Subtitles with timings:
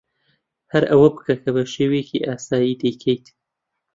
[0.73, 3.25] ھەر ئەوە بکە کە بە شێوەیەکی ئاسایی دەیکەیت.